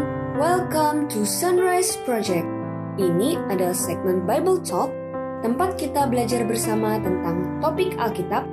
[0.00, 2.48] everyone, welcome to Sunrise Project.
[2.96, 4.88] Ini adalah segmen Bible Talk,
[5.44, 8.48] tempat kita belajar bersama tentang topik Alkitab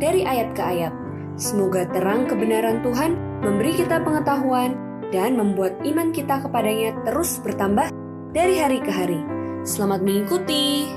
[0.00, 0.92] dari ayat ke ayat.
[1.40, 4.76] Semoga terang kebenaran Tuhan memberi kita pengetahuan
[5.08, 7.88] dan membuat iman kita kepadanya terus bertambah
[8.36, 9.20] dari hari ke hari.
[9.64, 10.88] Selamat mengikuti.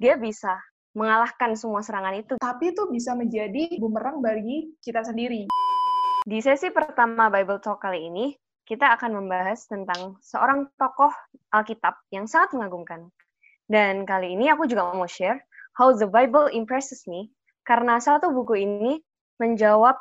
[0.00, 0.56] Dia bisa
[0.96, 2.40] mengalahkan semua serangan itu.
[2.40, 5.52] Tapi itu bisa menjadi bumerang bagi kita sendiri.
[6.24, 8.32] Di sesi pertama Bible Talk kali ini,
[8.64, 11.12] kita akan membahas tentang seorang tokoh
[11.52, 13.12] Alkitab yang sangat mengagumkan.
[13.68, 15.44] Dan kali ini aku juga mau share
[15.78, 17.30] How the Bible Impresses Me,
[17.62, 18.98] karena satu buku ini
[19.38, 19.94] menjawab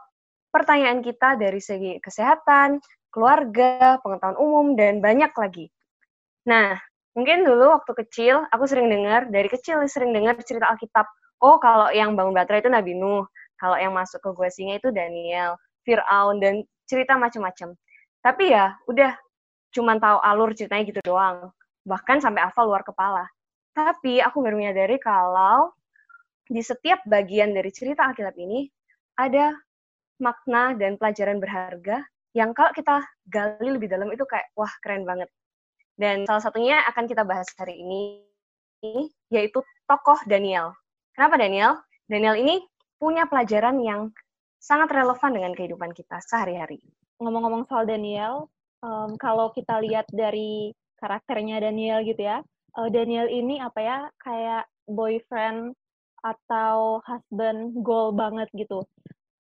[0.50, 2.82] pertanyaan kita dari segi kesehatan,
[3.14, 5.70] keluarga, pengetahuan umum, dan banyak lagi.
[6.50, 6.82] Nah,
[7.20, 11.04] Mungkin dulu waktu kecil, aku sering dengar, dari kecil sering dengar cerita Alkitab.
[11.44, 13.28] Oh, kalau yang bangun Batra itu Nabi Nuh.
[13.60, 17.76] Kalau yang masuk ke gua singa itu Daniel, Fir'aun, dan cerita macam-macam.
[18.24, 19.12] Tapi ya, udah
[19.76, 21.52] cuman tahu alur ceritanya gitu doang.
[21.84, 23.28] Bahkan sampai hafal luar kepala.
[23.76, 25.76] Tapi aku baru menyadari kalau
[26.48, 28.72] di setiap bagian dari cerita Alkitab ini
[29.20, 29.52] ada
[30.24, 32.00] makna dan pelajaran berharga
[32.32, 35.28] yang kalau kita gali lebih dalam itu kayak wah keren banget.
[36.00, 38.24] Dan salah satunya akan kita bahas hari ini,
[39.28, 40.72] yaitu tokoh Daniel.
[41.12, 41.84] Kenapa Daniel?
[42.08, 42.64] Daniel ini
[42.96, 44.08] punya pelajaran yang
[44.64, 46.80] sangat relevan dengan kehidupan kita sehari-hari.
[47.20, 48.48] Ngomong-ngomong soal Daniel,
[48.80, 50.72] um, kalau kita lihat dari
[51.04, 52.40] karakternya Daniel gitu ya,
[52.80, 55.76] uh, Daniel ini apa ya, kayak boyfriend
[56.24, 58.88] atau husband goal banget gitu.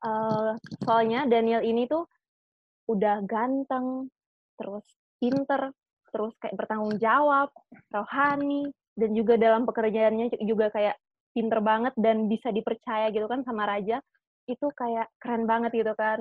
[0.04, 2.04] Uh, soalnya Daniel ini tuh
[2.92, 4.12] udah ganteng,
[4.60, 4.84] terus
[5.24, 5.72] pinter,
[6.10, 7.50] terus kayak bertanggung jawab,
[7.94, 10.96] rohani, dan juga dalam pekerjaannya juga kayak
[11.32, 14.02] pinter banget dan bisa dipercaya gitu kan sama raja,
[14.50, 16.20] itu kayak keren banget gitu kan.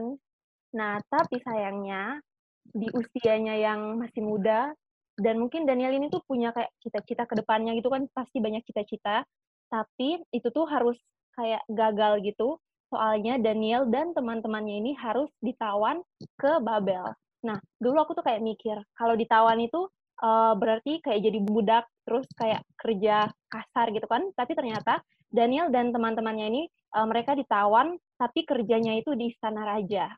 [0.77, 2.21] Nah, tapi sayangnya
[2.69, 4.71] di usianya yang masih muda,
[5.19, 9.25] dan mungkin Daniel ini tuh punya kayak cita-cita ke depannya gitu kan, pasti banyak cita-cita,
[9.73, 10.95] tapi itu tuh harus
[11.35, 12.61] kayak gagal gitu,
[12.93, 16.05] soalnya Daniel dan teman-temannya ini harus ditawan
[16.37, 17.17] ke Babel.
[17.45, 19.87] Nah, dulu aku tuh kayak mikir, kalau ditawan itu
[20.23, 24.27] uh, berarti kayak jadi budak, terus kayak kerja kasar gitu kan.
[24.35, 26.63] Tapi ternyata Daniel dan teman-temannya ini,
[26.99, 30.11] uh, mereka ditawan, tapi kerjanya itu di istana raja.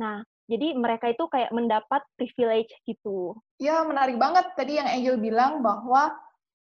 [0.00, 3.38] Nah, jadi mereka itu kayak mendapat privilege gitu.
[3.62, 6.12] Ya, menarik banget tadi yang Angel bilang bahwa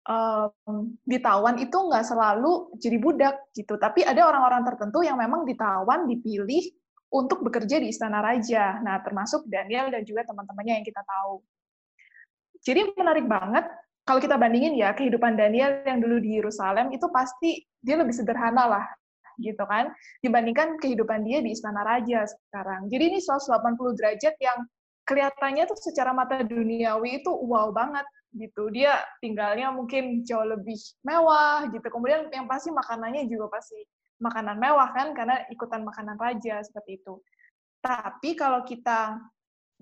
[0.08, 3.78] um, ditawan itu nggak selalu jadi budak gitu.
[3.78, 6.64] Tapi ada orang-orang tertentu yang memang ditawan, dipilih
[7.08, 8.80] untuk bekerja di istana raja.
[8.84, 11.41] Nah, termasuk Daniel dan juga teman-temannya yang kita tahu.
[12.60, 13.64] Jadi menarik banget
[14.08, 18.64] kalau kita bandingin ya kehidupan Daniel yang dulu di Yerusalem itu pasti dia lebih sederhana
[18.66, 18.84] lah
[19.38, 22.91] gitu kan dibandingkan kehidupan dia di istana raja sekarang.
[22.91, 24.58] Jadi ini 180 derajat yang
[25.06, 28.04] kelihatannya tuh secara mata duniawi itu wow banget
[28.34, 28.69] gitu.
[28.75, 30.76] Dia tinggalnya mungkin jauh lebih
[31.06, 31.86] mewah gitu.
[31.86, 33.78] Kemudian yang pasti makanannya juga pasti
[34.19, 37.19] makanan mewah kan karena ikutan makanan raja seperti itu.
[37.79, 39.19] Tapi kalau kita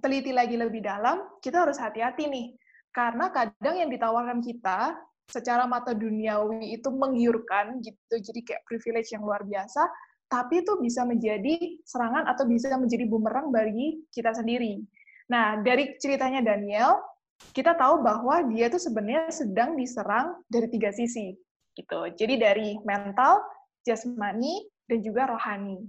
[0.01, 2.53] teliti lagi lebih dalam, kita harus hati-hati nih.
[2.93, 9.27] Karena kadang yang ditawarkan kita secara mata duniawi itu menggiurkan gitu, jadi kayak privilege yang
[9.27, 9.83] luar biasa,
[10.31, 14.83] tapi itu bisa menjadi serangan atau bisa menjadi bumerang bagi kita sendiri.
[15.27, 17.03] Nah, dari ceritanya Daniel,
[17.53, 21.35] kita tahu bahwa dia itu sebenarnya sedang diserang dari tiga sisi
[21.77, 22.09] gitu.
[22.17, 23.43] Jadi dari mental,
[23.87, 25.87] jasmani, dan juga rohani.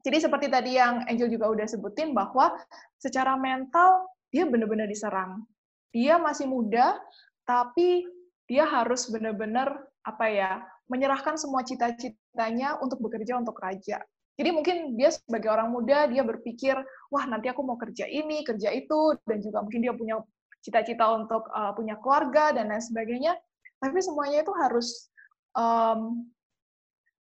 [0.00, 2.56] Jadi seperti tadi yang Angel juga udah sebutin bahwa
[2.96, 5.44] secara mental dia benar-benar diserang.
[5.92, 6.96] Dia masih muda,
[7.44, 8.08] tapi
[8.48, 14.00] dia harus benar-benar apa ya menyerahkan semua cita-citanya untuk bekerja untuk raja.
[14.40, 16.72] Jadi mungkin dia sebagai orang muda dia berpikir,
[17.12, 20.16] wah nanti aku mau kerja ini, kerja itu, dan juga mungkin dia punya
[20.64, 23.36] cita-cita untuk uh, punya keluarga dan lain sebagainya.
[23.84, 25.12] Tapi semuanya itu harus
[25.52, 26.24] um,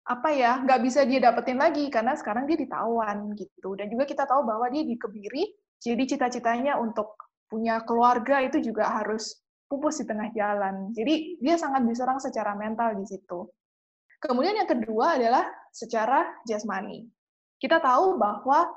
[0.06, 3.74] apa ya nggak bisa dia dapetin lagi karena sekarang dia ditawan gitu.
[3.74, 5.50] Dan juga kita tahu bahwa dia dikebiri
[5.82, 7.18] jadi cita-citanya untuk
[7.50, 10.94] punya keluarga itu juga harus pupus di tengah jalan.
[10.94, 13.50] Jadi dia sangat diserang secara mental di situ.
[14.22, 15.44] Kemudian yang kedua adalah
[15.74, 17.04] secara jasmani.
[17.58, 18.70] Kita tahu bahwa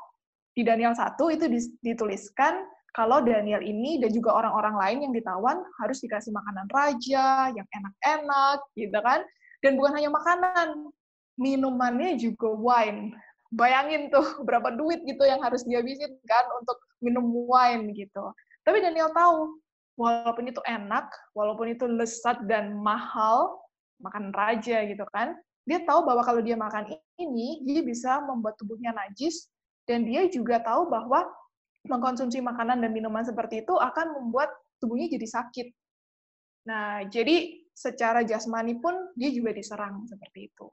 [0.57, 1.45] di Daniel 1 itu
[1.79, 7.67] dituliskan kalau Daniel ini dan juga orang-orang lain yang ditawan harus dikasih makanan raja yang
[7.69, 9.21] enak-enak gitu kan.
[9.61, 10.89] Dan bukan hanya makanan
[11.39, 13.15] minumannya juga wine.
[13.49, 18.35] Bayangin tuh berapa duit gitu yang harus dihabisin kan untuk minum wine gitu.
[18.67, 19.57] Tapi Daniel tahu
[19.95, 23.63] walaupun itu enak, walaupun itu lesat dan mahal,
[24.03, 25.35] makan raja gitu kan,
[25.67, 26.87] dia tahu bahwa kalau dia makan
[27.19, 29.51] ini, dia bisa membuat tubuhnya najis,
[29.83, 31.27] dan dia juga tahu bahwa
[31.87, 35.67] mengkonsumsi makanan dan minuman seperti itu akan membuat tubuhnya jadi sakit.
[36.67, 40.67] Nah, jadi secara jasmani pun dia juga diserang seperti itu.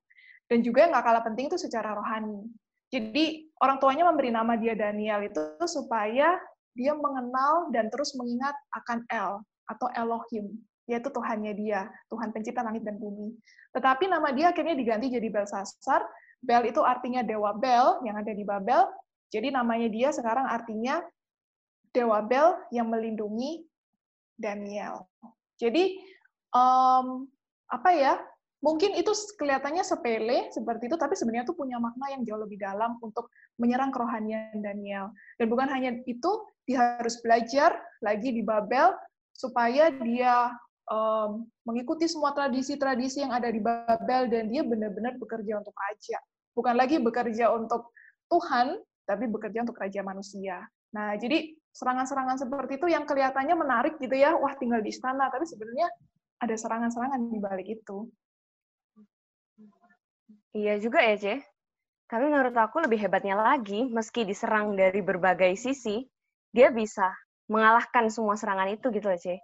[0.46, 2.46] Dan juga yang nggak kalah penting itu secara rohani.
[2.90, 6.38] Jadi orang tuanya memberi nama dia Daniel itu supaya
[6.76, 9.32] dia mengenal dan terus mengingat akan El
[9.66, 10.54] atau Elohim,
[10.86, 13.34] yaitu Tuhannya dia, Tuhan pencipta langit dan bumi.
[13.74, 16.04] Tetapi nama dia akhirnya diganti jadi Belsasar.
[16.38, 18.86] Bel itu artinya dewa Bel yang ada di Babel.
[19.34, 21.02] Jadi namanya dia sekarang artinya
[21.90, 23.66] dewa Bel yang melindungi
[24.38, 25.10] Daniel.
[25.58, 25.96] Jadi
[26.54, 27.26] um,
[27.66, 28.14] apa ya?
[28.64, 32.96] Mungkin itu kelihatannya sepele seperti itu, tapi sebenarnya itu punya makna yang jauh lebih dalam
[33.04, 33.28] untuk
[33.60, 35.12] menyerang kerohanian Daniel.
[35.36, 36.30] Dan bukan hanya itu,
[36.64, 38.96] dia harus belajar lagi di Babel
[39.36, 40.50] supaya dia
[40.88, 46.18] um, mengikuti semua tradisi-tradisi yang ada di Babel dan dia benar-benar bekerja untuk raja.
[46.56, 47.92] Bukan lagi bekerja untuk
[48.32, 50.64] Tuhan, tapi bekerja untuk raja manusia.
[50.96, 55.44] Nah, jadi serangan-serangan seperti itu yang kelihatannya menarik gitu ya, wah tinggal di istana, tapi
[55.44, 55.92] sebenarnya
[56.40, 58.08] ada serangan-serangan di balik itu.
[60.56, 61.34] Iya juga ya, Ce.
[62.08, 66.00] Tapi menurut aku lebih hebatnya lagi, meski diserang dari berbagai sisi,
[66.48, 67.12] dia bisa
[67.52, 69.36] mengalahkan semua serangan itu gitu loh, Ce.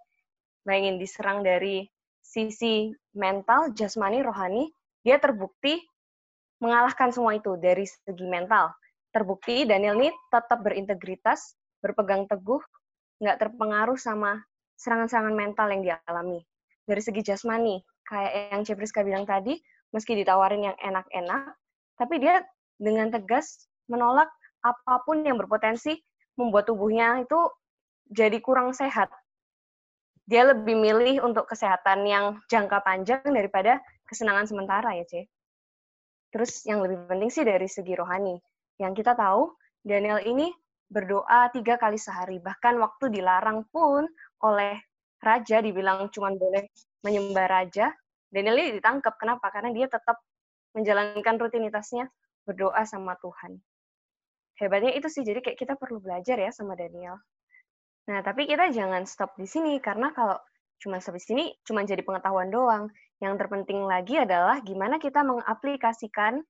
[0.65, 1.85] Bayangin diserang dari
[2.25, 4.73] sisi mental, jasmani, rohani,
[5.05, 5.85] dia terbukti
[6.65, 8.73] mengalahkan semua itu dari segi mental.
[9.13, 12.63] Terbukti Daniel ini tetap berintegritas, berpegang teguh,
[13.21, 14.41] nggak terpengaruh sama
[14.81, 16.41] serangan-serangan mental yang dialami.
[16.89, 19.61] Dari segi jasmani, kayak yang Cepriska bilang tadi,
[19.93, 21.55] meski ditawarin yang enak-enak,
[22.01, 22.43] tapi dia
[22.81, 24.29] dengan tegas menolak
[24.65, 26.01] apa pun yang berpotensi
[26.35, 27.39] membuat tubuhnya itu
[28.09, 29.13] jadi kurang sehat.
[30.27, 35.27] Dia lebih milih untuk kesehatan yang jangka panjang daripada kesenangan sementara ya, C.
[36.33, 38.39] Terus yang lebih penting sih dari segi rohani.
[38.81, 39.53] Yang kita tahu,
[39.85, 40.49] Daniel ini
[40.89, 42.41] berdoa tiga kali sehari.
[42.41, 44.09] Bahkan waktu dilarang pun
[44.41, 44.81] oleh
[45.21, 46.71] raja, dibilang cuma boleh
[47.05, 47.93] menyembah raja,
[48.33, 49.21] Daniel ini ditangkap.
[49.21, 49.53] Kenapa?
[49.53, 50.19] Karena dia tetap
[50.73, 52.09] menjalankan rutinitasnya
[52.49, 53.61] berdoa sama Tuhan.
[54.57, 57.21] Hebatnya itu sih, jadi kayak kita perlu belajar ya sama Daniel.
[58.09, 60.41] Nah, tapi kita jangan stop di sini, karena kalau
[60.81, 62.89] cuma sampai sini, cuma jadi pengetahuan doang.
[63.23, 66.43] Yang terpenting lagi adalah gimana kita mengaplikasikan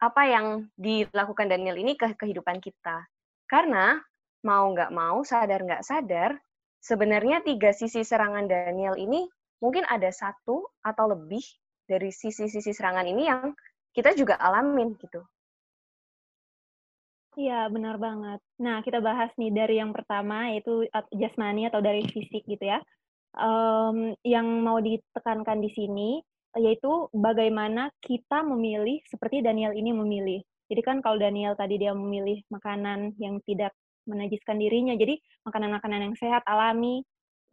[0.00, 0.46] apa yang
[0.80, 3.04] dilakukan Daniel ini ke kehidupan kita.
[3.44, 4.00] Karena
[4.44, 6.36] mau nggak mau, sadar nggak sadar,
[6.80, 9.28] sebenarnya tiga sisi serangan Daniel ini
[9.64, 11.40] mungkin ada satu atau lebih
[11.88, 13.56] dari sisi-sisi serangan ini yang
[13.96, 15.24] kita juga alamin gitu.
[17.34, 18.38] Iya, benar banget.
[18.62, 22.78] Nah, kita bahas nih dari yang pertama, yaitu jasmani atau dari fisik gitu ya.
[23.34, 26.22] Um, yang mau ditekankan di sini,
[26.54, 30.40] yaitu bagaimana kita memilih seperti Daniel ini memilih.
[30.70, 33.74] Jadi kan kalau Daniel tadi dia memilih makanan yang tidak
[34.06, 37.02] menajiskan dirinya, jadi makanan-makanan yang sehat, alami,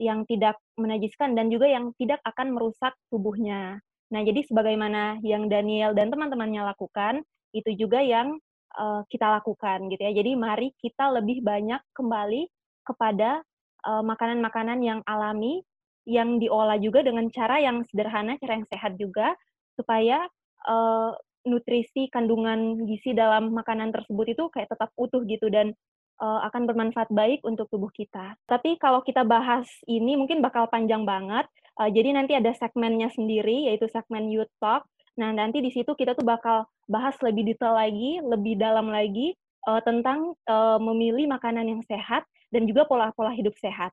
[0.02, 3.78] yang tidak menajiskan dan juga yang tidak akan merusak tubuhnya.
[4.10, 7.22] Nah, jadi sebagaimana yang Daniel dan teman-temannya lakukan,
[7.54, 8.36] itu juga yang
[8.76, 10.12] uh, kita lakukan gitu ya.
[10.12, 12.50] Jadi mari kita lebih banyak kembali
[12.82, 13.46] kepada
[13.82, 15.66] makanan-makanan uh, yang alami
[16.06, 19.38] yang diolah juga dengan cara yang sederhana, cara yang sehat juga
[19.78, 20.26] supaya
[20.66, 21.14] uh,
[21.46, 25.74] nutrisi kandungan gizi dalam makanan tersebut itu kayak tetap utuh gitu dan
[26.22, 28.38] uh, akan bermanfaat baik untuk tubuh kita.
[28.46, 31.50] Tapi kalau kita bahas ini mungkin bakal panjang banget.
[31.76, 34.86] Uh, jadi nanti ada segmennya sendiri yaitu segmen Youth Talk.
[35.18, 39.36] Nah, nanti di situ kita tuh bakal bahas lebih detail lagi, lebih dalam lagi
[39.68, 42.24] uh, tentang uh, memilih makanan yang sehat
[42.54, 43.92] dan juga pola-pola hidup sehat.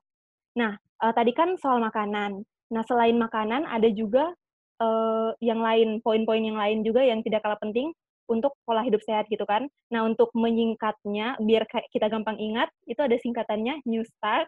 [0.55, 2.45] Nah, uh, tadi kan soal makanan.
[2.69, 4.31] Nah, selain makanan ada juga
[4.79, 7.91] uh, yang lain, poin-poin yang lain juga yang tidak kalah penting,
[8.29, 9.65] untuk pola hidup sehat gitu kan.
[9.89, 14.45] Nah, untuk menyingkatnya, biar kita gampang ingat, itu ada singkatannya New Start.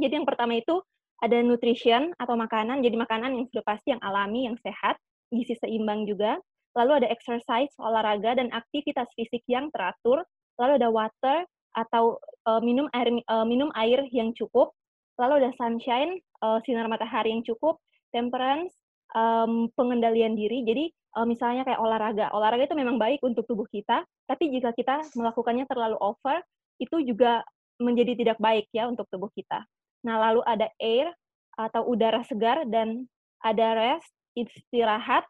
[0.00, 0.80] Jadi yang pertama itu
[1.20, 4.96] ada nutrition atau makanan, jadi makanan yang sudah pasti yang alami, yang sehat,
[5.28, 6.40] gizi seimbang juga.
[6.72, 10.24] Lalu ada exercise, olahraga, dan aktivitas fisik yang teratur.
[10.56, 11.38] Lalu ada water
[11.76, 12.16] atau
[12.48, 14.72] uh, minum air uh, minum air yang cukup.
[15.20, 17.76] Lalu ada sunshine, uh, sinar matahari yang cukup.
[18.16, 18.74] Temperance,
[19.14, 20.62] um, pengendalian diri.
[20.66, 22.30] Jadi uh, misalnya kayak olahraga.
[22.34, 26.42] Olahraga itu memang baik untuk tubuh kita, tapi jika kita melakukannya terlalu over,
[26.80, 27.44] itu juga
[27.80, 29.64] menjadi tidak baik ya untuk tubuh kita.
[30.04, 31.12] Nah, lalu ada air
[31.56, 33.04] atau udara segar dan
[33.40, 35.24] ada rest, istirahat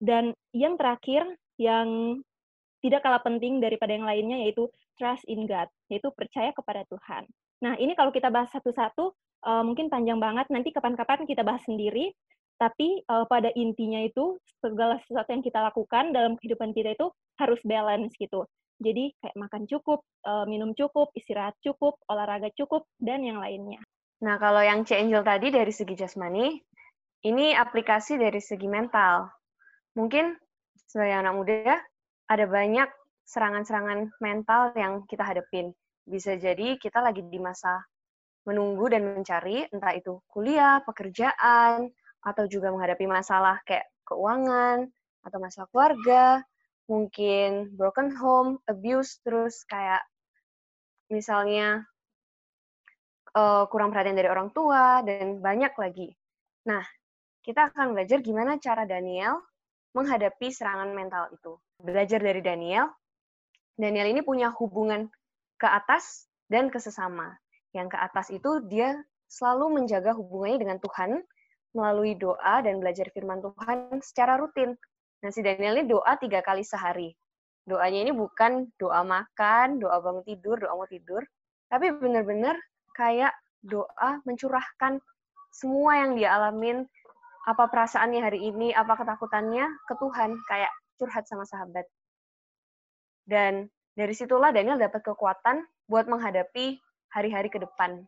[0.00, 1.24] dan yang terakhir
[1.56, 2.20] yang
[2.84, 4.68] tidak kalah penting daripada yang lainnya yaitu
[5.00, 7.24] trust in God, yaitu percaya kepada Tuhan.
[7.64, 9.12] Nah, ini kalau kita bahas satu-satu
[9.46, 10.48] uh, mungkin panjang banget.
[10.52, 12.12] Nanti kapan-kapan kita bahas sendiri.
[12.56, 17.60] Tapi uh, pada intinya itu segala sesuatu yang kita lakukan dalam kehidupan kita itu harus
[17.64, 18.48] balance gitu.
[18.80, 23.80] Jadi kayak makan cukup, uh, minum cukup, istirahat cukup, olahraga cukup, dan yang lainnya.
[24.24, 26.56] Nah, kalau yang C Angel tadi dari segi jasmani,
[27.24, 29.28] ini aplikasi dari segi mental.
[29.96, 30.36] Mungkin
[30.88, 31.76] sebagai anak muda,
[32.28, 32.88] ada banyak
[33.28, 35.72] serangan-serangan mental yang kita hadapin.
[36.04, 37.80] Bisa jadi kita lagi di masa
[38.46, 41.90] menunggu dan mencari, entah itu kuliah, pekerjaan,
[42.26, 44.90] atau juga menghadapi masalah kayak keuangan
[45.22, 46.42] atau masalah keluarga,
[46.90, 50.02] mungkin broken home, abuse, terus kayak
[51.06, 51.86] misalnya
[53.34, 56.14] uh, kurang perhatian dari orang tua, dan banyak lagi.
[56.66, 56.82] Nah,
[57.46, 59.38] kita akan belajar gimana cara Daniel
[59.94, 61.54] menghadapi serangan mental itu.
[61.78, 62.90] Belajar dari Daniel,
[63.78, 65.06] Daniel ini punya hubungan
[65.58, 67.38] ke atas dan ke sesama.
[67.70, 71.22] Yang ke atas itu dia selalu menjaga hubungannya dengan Tuhan,
[71.76, 74.72] melalui doa dan belajar firman Tuhan secara rutin.
[75.20, 77.12] Nah, si Daniel ini doa tiga kali sehari.
[77.68, 81.20] Doanya ini bukan doa makan, doa bangun tidur, doa mau tidur,
[81.68, 82.56] tapi benar-benar
[82.96, 85.02] kayak doa mencurahkan
[85.52, 86.86] semua yang dia alamin,
[87.44, 91.84] apa perasaannya hari ini, apa ketakutannya ke Tuhan, kayak curhat sama sahabat.
[93.26, 93.66] Dan
[93.98, 96.78] dari situlah Daniel dapat kekuatan buat menghadapi
[97.10, 98.06] hari-hari ke depan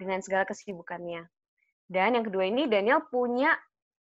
[0.00, 1.28] dengan segala kesibukannya.
[1.86, 3.54] Dan yang kedua ini Daniel punya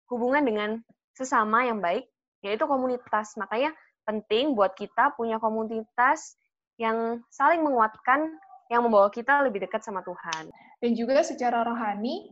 [0.10, 0.70] hubungan dengan
[1.14, 2.06] sesama yang baik,
[2.42, 3.38] yaitu komunitas.
[3.38, 3.74] Makanya
[4.06, 6.38] penting buat kita punya komunitas
[6.78, 8.38] yang saling menguatkan,
[8.70, 10.50] yang membawa kita lebih dekat sama Tuhan.
[10.82, 12.30] Dan juga secara rohani,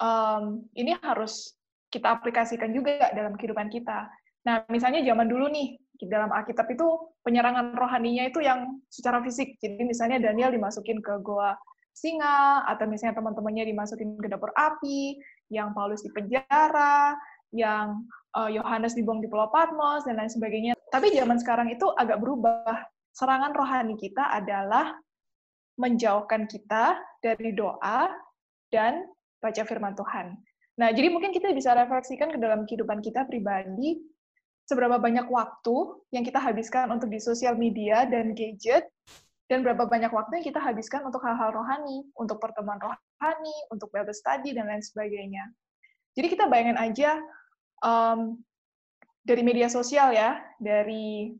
[0.00, 1.56] um, ini harus
[1.90, 4.06] kita aplikasikan juga dalam kehidupan kita.
[4.46, 9.60] Nah, misalnya zaman dulu nih, di dalam Alkitab itu penyerangan rohaninya itu yang secara fisik.
[9.60, 11.52] Jadi misalnya Daniel dimasukin ke goa
[11.92, 15.18] singa, atau misalnya teman-temannya dimasukin ke dapur api,
[15.50, 17.18] yang Paulus di penjara,
[17.50, 18.06] yang
[18.38, 20.72] eh, Yohanes uh, dibuang di Pulau Patmos, dan lain sebagainya.
[20.90, 22.86] Tapi zaman sekarang itu agak berubah.
[23.10, 24.94] Serangan rohani kita adalah
[25.80, 28.06] menjauhkan kita dari doa
[28.70, 29.08] dan
[29.42, 30.38] baca firman Tuhan.
[30.78, 34.00] Nah, jadi mungkin kita bisa refleksikan ke dalam kehidupan kita pribadi,
[34.68, 35.76] seberapa banyak waktu
[36.14, 38.86] yang kita habiskan untuk di sosial media dan gadget,
[39.50, 44.14] dan berapa banyak waktu yang kita habiskan untuk hal-hal rohani, untuk pertemuan rohani, untuk Bible
[44.14, 45.42] study, dan lain sebagainya.
[46.14, 47.18] Jadi kita bayangin aja
[47.82, 48.38] um,
[49.26, 51.34] dari media sosial ya, dari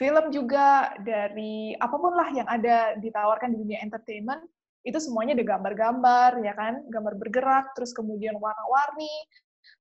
[0.00, 4.40] film juga, dari apa pun lah yang ada ditawarkan di dunia entertainment,
[4.88, 9.12] itu semuanya ada gambar-gambar, ya kan, gambar bergerak, terus kemudian warna-warni,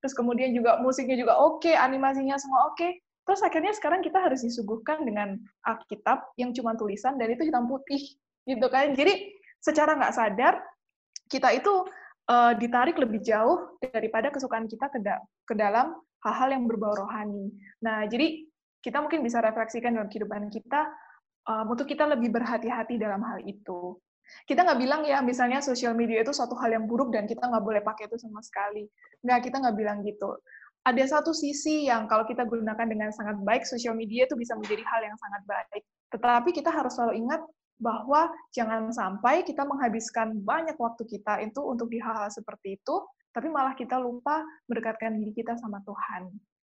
[0.03, 2.99] terus kemudian juga musiknya juga oke, okay, animasinya semua oke, okay.
[3.29, 8.01] Terus akhirnya sekarang kita harus disuguhkan dengan Alkitab yang cuma tulisan dan itu hitam putih,
[8.49, 8.97] gitu kan.
[8.97, 10.57] Jadi secara nggak sadar
[11.29, 11.69] kita itu
[12.25, 15.93] uh, ditarik lebih jauh daripada kesukaan kita ke, da ke dalam
[16.25, 17.53] hal-hal yang berbau rohani.
[17.85, 18.49] Nah, jadi
[18.81, 20.89] kita mungkin bisa refleksikan dalam kehidupan kita
[21.45, 23.93] um, untuk kita lebih berhati-hati dalam hal itu.
[24.49, 27.61] Kita nggak bilang ya, misalnya sosial media itu suatu hal yang buruk dan kita nggak
[27.61, 28.89] boleh pakai itu sama sekali.
[29.21, 30.33] Nggak, kita nggak bilang gitu
[30.87, 34.83] ada satu sisi yang kalau kita gunakan dengan sangat baik, sosial media itu bisa menjadi
[34.87, 35.83] hal yang sangat baik.
[36.15, 37.41] Tetapi kita harus selalu ingat
[37.79, 42.95] bahwa jangan sampai kita menghabiskan banyak waktu kita itu untuk di hal-hal seperti itu,
[43.31, 46.27] tapi malah kita lupa mendekatkan diri kita sama Tuhan.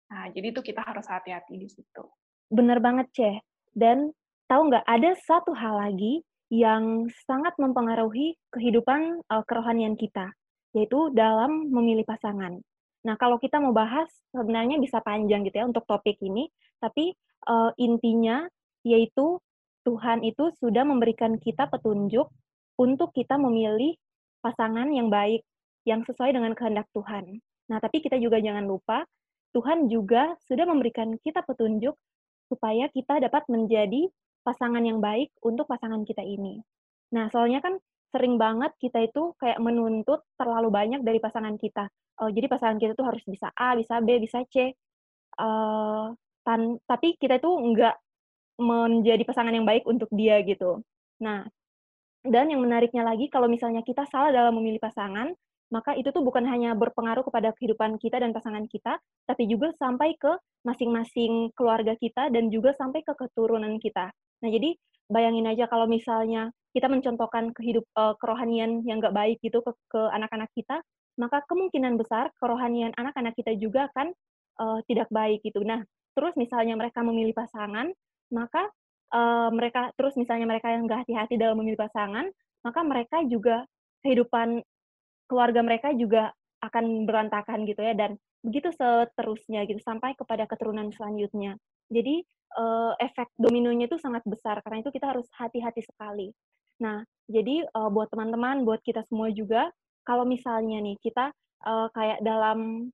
[0.08, 2.04] Nah, jadi itu kita harus hati-hati di situ.
[2.48, 3.36] Benar banget, Ceh.
[3.72, 4.12] Dan
[4.48, 10.32] tahu nggak, ada satu hal lagi yang sangat mempengaruhi kehidupan uh, kerohanian kita,
[10.72, 12.56] yaitu dalam memilih pasangan.
[13.06, 16.50] Nah, kalau kita mau bahas sebenarnya bisa panjang gitu ya untuk topik ini,
[16.82, 17.14] tapi
[17.46, 18.46] uh, intinya
[18.82, 19.38] yaitu
[19.86, 22.28] Tuhan itu sudah memberikan kita petunjuk
[22.78, 23.94] untuk kita memilih
[24.42, 25.42] pasangan yang baik,
[25.86, 27.38] yang sesuai dengan kehendak Tuhan.
[27.68, 29.04] Nah, tapi kita juga jangan lupa
[29.56, 31.96] Tuhan juga sudah memberikan kita petunjuk
[32.48, 34.08] supaya kita dapat menjadi
[34.44, 36.60] pasangan yang baik untuk pasangan kita ini.
[37.12, 37.76] Nah, soalnya kan
[38.08, 41.88] sering banget kita itu kayak menuntut terlalu banyak dari pasangan kita.
[42.18, 44.72] Uh, jadi pasangan kita tuh harus bisa A, bisa B, bisa C.
[45.38, 46.12] Uh,
[46.42, 47.94] tan tapi kita itu nggak
[48.58, 50.82] menjadi pasangan yang baik untuk dia gitu.
[51.22, 51.46] Nah,
[52.26, 55.30] dan yang menariknya lagi, kalau misalnya kita salah dalam memilih pasangan,
[55.70, 58.98] maka itu tuh bukan hanya berpengaruh kepada kehidupan kita dan pasangan kita,
[59.28, 60.32] tapi juga sampai ke
[60.66, 64.10] masing-masing keluarga kita dan juga sampai ke keturunan kita.
[64.42, 64.74] Nah, jadi
[65.06, 70.46] bayangin aja kalau misalnya kita mencontohkan kehidup uh, kerohanian yang nggak baik gitu ke, anak-anak
[70.54, 70.78] kita,
[71.18, 74.14] maka kemungkinan besar kerohanian anak-anak kita juga akan
[74.62, 75.66] uh, tidak baik gitu.
[75.66, 75.82] Nah,
[76.14, 77.90] terus misalnya mereka memilih pasangan,
[78.30, 78.70] maka
[79.10, 82.30] uh, mereka terus misalnya mereka yang nggak hati-hati dalam memilih pasangan,
[82.62, 83.66] maka mereka juga
[84.06, 84.62] kehidupan
[85.26, 86.30] keluarga mereka juga
[86.62, 88.14] akan berantakan gitu ya dan
[88.46, 91.58] begitu seterusnya gitu sampai kepada keturunan selanjutnya.
[91.90, 92.22] Jadi
[92.98, 96.32] efek dominonya itu sangat besar karena itu kita harus hati-hati sekali.
[96.78, 99.68] Nah, jadi uh, buat teman-teman, buat kita semua juga,
[100.06, 101.30] kalau misalnya nih kita
[101.66, 102.88] uh, kayak dalam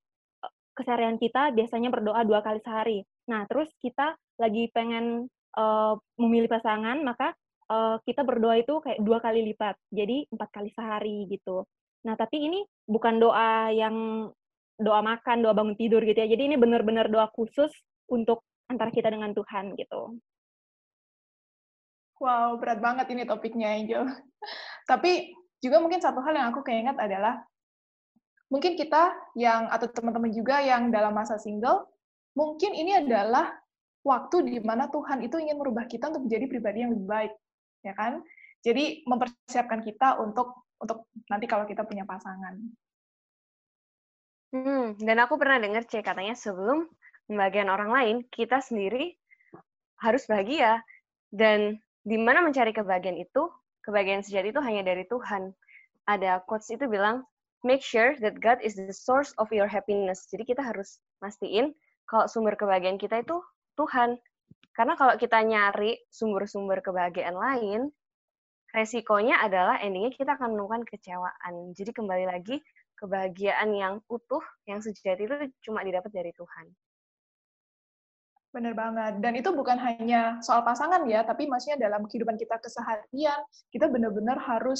[0.75, 2.99] keseharian kita biasanya berdoa dua kali sehari.
[3.31, 7.33] Nah, terus kita lagi pengen uh, memilih pasangan, maka
[7.71, 11.63] uh, kita berdoa itu kayak dua kali lipat, jadi empat kali sehari gitu.
[12.05, 14.29] Nah, tapi ini bukan doa yang
[14.77, 16.29] doa makan, doa bangun tidur gitu ya.
[16.29, 17.71] Jadi ini benar-benar doa khusus
[18.11, 20.19] untuk antara kita dengan Tuhan gitu.
[22.25, 24.09] Wow, berat banget ini topiknya, Angel.
[24.91, 27.45] Tapi juga mungkin satu hal yang aku keinget adalah
[28.49, 31.85] mungkin kita yang atau teman-teman juga yang dalam masa single,
[32.33, 33.53] mungkin ini adalah
[34.01, 37.33] waktu di mana Tuhan itu ingin merubah kita untuk menjadi pribadi yang lebih baik,
[37.85, 38.25] ya kan?
[38.65, 42.57] Jadi mempersiapkan kita untuk untuk nanti kalau kita punya pasangan.
[44.57, 46.89] Hmm, dan aku pernah dengar C katanya sebelum
[47.29, 49.13] membagian orang lain, kita sendiri
[50.01, 50.81] harus bahagia.
[51.35, 53.49] Dan di mana mencari kebahagiaan itu,
[53.81, 55.57] kebahagiaan sejati itu hanya dari Tuhan.
[56.05, 57.25] Ada quotes itu bilang,
[57.65, 60.29] make sure that God is the source of your happiness.
[60.29, 61.73] Jadi kita harus mastiin
[62.05, 63.41] kalau sumber kebahagiaan kita itu
[63.81, 64.21] Tuhan.
[64.77, 67.89] Karena kalau kita nyari sumber-sumber kebahagiaan lain,
[68.75, 71.73] resikonya adalah endingnya kita akan menemukan kecewaan.
[71.73, 72.59] Jadi kembali lagi,
[72.99, 76.67] kebahagiaan yang utuh, yang sejati itu cuma didapat dari Tuhan.
[78.55, 79.19] Benar banget.
[79.19, 83.43] Dan itu bukan hanya soal pasangan ya, tapi maksudnya dalam kehidupan kita keseharian,
[83.75, 84.79] kita benar-benar harus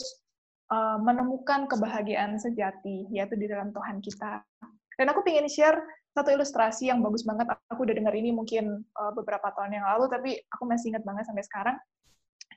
[0.71, 4.47] uh, menemukan kebahagiaan sejati, yaitu di dalam Tuhan kita.
[4.95, 5.83] Dan aku ingin share
[6.15, 7.51] satu ilustrasi yang bagus banget.
[7.67, 11.27] Aku udah dengar ini mungkin uh, beberapa tahun yang lalu, tapi aku masih ingat banget
[11.27, 11.77] sampai sekarang.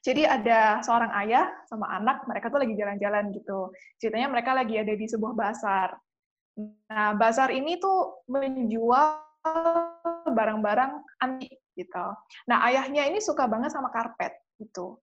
[0.06, 3.74] Jadi ada seorang ayah sama anak, mereka tuh lagi jalan-jalan gitu.
[3.98, 5.98] Ceritanya mereka lagi ada di sebuah basar.
[6.94, 9.27] Nah, basar ini tuh menjual
[10.28, 10.92] barang-barang
[11.24, 12.06] antik gitu.
[12.50, 14.98] Nah, ayahnya ini suka banget sama karpet gitu.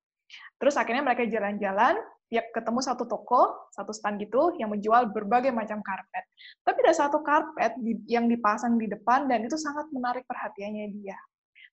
[0.59, 1.95] Terus akhirnya mereka jalan-jalan,
[2.33, 6.25] ya ketemu satu toko, satu stand gitu yang menjual berbagai macam karpet.
[6.67, 7.79] Tapi ada satu karpet
[8.11, 11.19] yang dipasang di depan dan itu sangat menarik perhatiannya dia.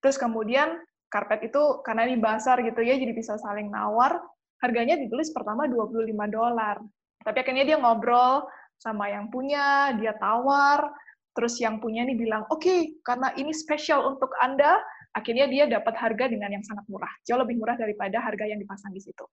[0.02, 0.78] Terus kemudian
[1.10, 4.22] karpet itu karena ini basar gitu ya, jadi bisa saling nawar.
[4.62, 6.78] Harganya ditulis pertama 25 dolar.
[7.22, 8.46] Tapi akhirnya dia ngobrol
[8.78, 10.90] sama yang punya, dia tawar,
[11.32, 14.80] terus yang punya ini bilang, oke, okay, karena ini spesial untuk Anda,
[15.16, 18.92] akhirnya dia dapat harga dengan yang sangat murah, jauh lebih murah daripada harga yang dipasang
[18.92, 19.24] di situ.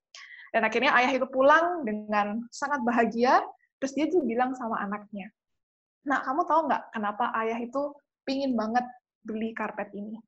[0.54, 3.42] Dan akhirnya ayah itu pulang dengan sangat bahagia,
[3.78, 5.28] terus dia tuh bilang sama anaknya,
[6.08, 8.82] nah kamu tahu nggak kenapa ayah itu pingin banget
[9.22, 10.18] beli karpet ini?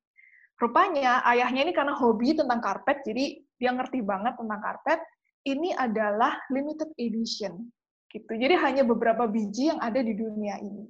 [0.61, 5.01] Rupanya ayahnya ini karena hobi tentang karpet, jadi dia ngerti banget tentang karpet.
[5.41, 7.65] Ini adalah limited edition,
[8.13, 8.29] gitu.
[8.29, 10.85] Jadi hanya beberapa biji yang ada di dunia ini,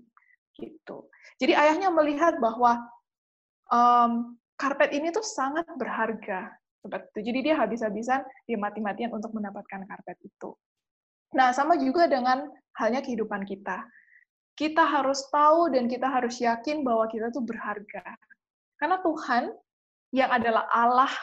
[0.58, 1.08] gitu.
[1.40, 2.82] Jadi ayahnya melihat bahwa
[3.72, 6.52] um, karpet ini tuh sangat berharga,
[6.86, 7.20] itu.
[7.22, 10.54] Jadi dia habis-habisan, dia mati-matian untuk mendapatkan karpet itu.
[11.38, 13.86] Nah, sama juga dengan halnya kehidupan kita.
[14.58, 18.04] Kita harus tahu dan kita harus yakin bahwa kita tuh berharga
[18.82, 19.44] karena Tuhan
[20.10, 21.14] yang adalah Allah,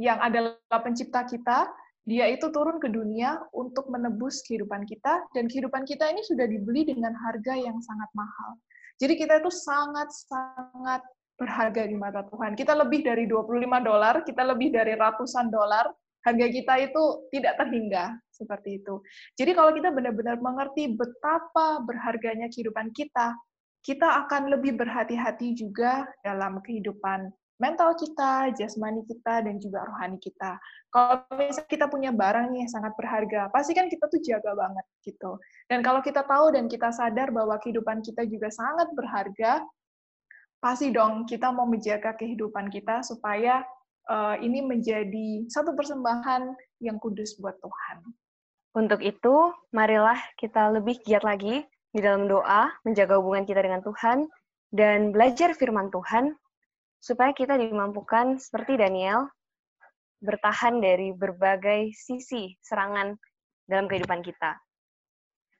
[0.00, 1.68] yang adalah pencipta kita,
[2.02, 6.82] dia itu turun ke dunia untuk menebus kehidupan kita, dan kehidupan kita ini sudah dibeli
[6.82, 8.58] dengan harga yang sangat mahal.
[8.98, 11.02] Jadi kita itu sangat-sangat
[11.38, 12.58] berharga di mata Tuhan.
[12.58, 15.90] Kita lebih dari 25 dolar, kita lebih dari ratusan dolar,
[16.22, 17.02] harga kita itu
[17.34, 19.02] tidak terhingga seperti itu.
[19.34, 23.34] Jadi kalau kita benar-benar mengerti betapa berharganya kehidupan kita,
[23.82, 27.30] kita akan lebih berhati-hati juga dalam kehidupan
[27.62, 30.58] mental kita, jasmani kita, dan juga rohani kita.
[30.90, 34.82] Kalau misalnya kita punya barang nih yang sangat berharga, pasti kan kita tuh jaga banget
[35.06, 35.38] gitu.
[35.70, 39.62] Dan kalau kita tahu dan kita sadar bahwa kehidupan kita juga sangat berharga,
[40.58, 43.62] pasti dong kita mau menjaga kehidupan kita supaya
[44.10, 46.50] uh, ini menjadi satu persembahan
[46.82, 48.02] yang kudus buat Tuhan.
[48.74, 54.26] Untuk itu, marilah kita lebih giat lagi di dalam doa, menjaga hubungan kita dengan Tuhan,
[54.72, 56.32] dan belajar firman Tuhan,
[57.02, 59.26] supaya kita dimampukan seperti Daniel,
[60.22, 63.18] bertahan dari berbagai sisi serangan
[63.66, 64.54] dalam kehidupan kita.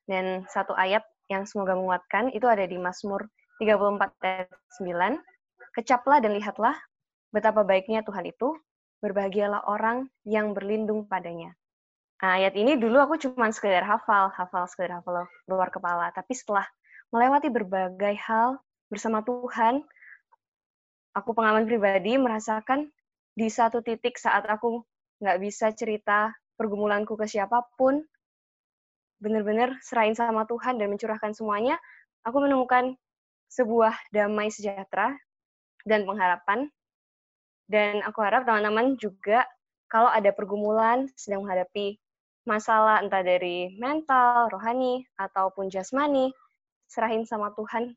[0.07, 3.27] Dan satu ayat yang semoga menguatkan itu ada di Mazmur
[3.59, 5.19] 34 ayat 9.
[5.75, 6.79] Kecaplah dan lihatlah
[7.35, 8.55] betapa baiknya Tuhan itu,
[9.03, 11.51] berbahagialah orang yang berlindung padanya.
[12.23, 16.15] Nah, ayat ini dulu aku cuma sekedar hafal, hafal sekedar hafal luar kepala.
[16.15, 16.63] Tapi setelah
[17.11, 19.83] melewati berbagai hal bersama Tuhan,
[21.13, 22.89] aku pengalaman pribadi merasakan
[23.33, 24.85] di satu titik saat aku
[25.21, 28.05] nggak bisa cerita pergumulanku ke siapa pun,
[29.23, 31.79] benar-benar serahin sama Tuhan dan mencurahkan semuanya,
[32.27, 32.99] aku menemukan
[33.53, 35.15] sebuah damai sejahtera
[35.87, 36.69] dan pengharapan.
[37.71, 39.47] Dan aku harap teman-teman juga
[39.89, 41.97] kalau ada pergumulan sedang menghadapi
[42.45, 46.35] masalah entah dari mental, rohani, ataupun jasmani,
[46.91, 47.95] serahin sama Tuhan,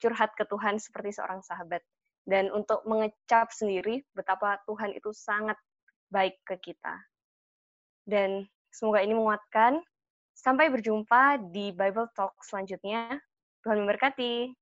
[0.00, 1.82] curhat ke Tuhan seperti seorang sahabat.
[2.22, 5.58] Dan untuk mengecap sendiri betapa Tuhan itu sangat
[6.12, 6.94] baik ke kita.
[8.06, 9.82] Dan semoga ini menguatkan.
[10.32, 13.20] Sampai berjumpa di Bible Talk selanjutnya.
[13.62, 14.61] Tuhan memberkati.